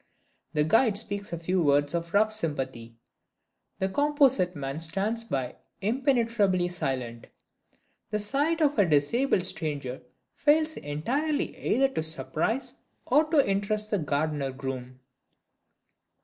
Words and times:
The 0.53 0.63
guide 0.63 0.97
speaks 0.97 1.31
a 1.31 1.37
few 1.37 1.61
words 1.61 1.93
of 1.93 2.11
rough 2.11 2.31
sympathy. 2.31 2.95
The 3.77 3.87
composite 3.87 4.55
man 4.55 4.79
stands 4.79 5.23
by 5.23 5.57
impenetrably 5.79 6.69
silent; 6.69 7.27
the 8.09 8.17
sight 8.17 8.61
of 8.61 8.79
a 8.79 8.85
disabled 8.89 9.45
stranger 9.45 10.01
fails 10.33 10.75
entirely 10.75 11.55
either 11.55 11.87
to 11.89 12.01
surprise 12.01 12.73
or 13.05 13.25
to 13.25 13.47
interest 13.47 13.91
the 13.91 13.99
gardener 13.99 14.51
groom. 14.51 15.01